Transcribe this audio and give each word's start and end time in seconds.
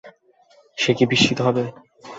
সে 0.77 0.91
কি 0.97 1.03
বিস্মিত 1.11 1.39
হবে? 1.47 1.63